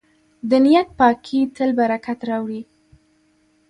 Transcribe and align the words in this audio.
د 0.49 0.51
نیت 0.65 0.87
پاکي 0.99 1.39
تل 1.55 1.69
برکت 1.79 2.19
راوړي. 2.29 2.61